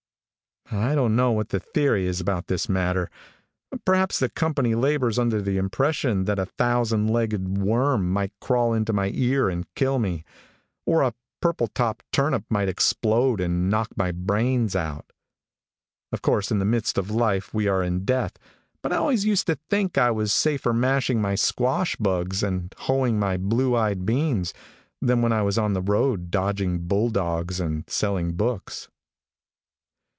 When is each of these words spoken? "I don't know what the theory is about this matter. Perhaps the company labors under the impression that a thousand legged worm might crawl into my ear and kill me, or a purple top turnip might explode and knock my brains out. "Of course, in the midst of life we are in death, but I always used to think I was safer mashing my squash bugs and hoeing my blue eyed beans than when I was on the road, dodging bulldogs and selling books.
"I 0.73 0.95
don't 0.95 1.17
know 1.17 1.33
what 1.33 1.49
the 1.49 1.59
theory 1.59 2.05
is 2.07 2.21
about 2.21 2.47
this 2.47 2.69
matter. 2.69 3.09
Perhaps 3.83 4.19
the 4.19 4.29
company 4.29 4.73
labors 4.73 5.19
under 5.19 5.41
the 5.41 5.57
impression 5.57 6.23
that 6.25 6.39
a 6.39 6.45
thousand 6.45 7.09
legged 7.09 7.57
worm 7.57 8.09
might 8.09 8.31
crawl 8.39 8.71
into 8.73 8.93
my 8.93 9.11
ear 9.13 9.49
and 9.49 9.65
kill 9.75 9.99
me, 9.99 10.23
or 10.85 11.01
a 11.01 11.13
purple 11.41 11.67
top 11.67 12.01
turnip 12.13 12.45
might 12.49 12.69
explode 12.69 13.41
and 13.41 13.69
knock 13.69 13.89
my 13.97 14.13
brains 14.13 14.73
out. 14.73 15.11
"Of 16.13 16.21
course, 16.21 16.51
in 16.51 16.59
the 16.59 16.63
midst 16.63 16.97
of 16.97 17.11
life 17.11 17.53
we 17.53 17.67
are 17.67 17.83
in 17.83 18.05
death, 18.05 18.37
but 18.81 18.93
I 18.93 18.95
always 18.95 19.25
used 19.25 19.47
to 19.47 19.55
think 19.69 19.97
I 19.97 20.09
was 20.11 20.31
safer 20.31 20.71
mashing 20.71 21.21
my 21.21 21.35
squash 21.35 21.97
bugs 21.97 22.43
and 22.43 22.73
hoeing 22.77 23.19
my 23.19 23.35
blue 23.35 23.75
eyed 23.75 24.05
beans 24.05 24.53
than 25.01 25.21
when 25.21 25.33
I 25.33 25.41
was 25.41 25.57
on 25.57 25.73
the 25.73 25.81
road, 25.81 26.31
dodging 26.31 26.87
bulldogs 26.87 27.59
and 27.59 27.83
selling 27.89 28.31
books. 28.37 28.87